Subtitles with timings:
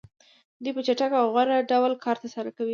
[0.63, 2.69] دوی په چټک او غوره ډول کار ترسره کوي